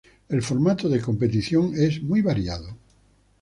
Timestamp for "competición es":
0.99-2.01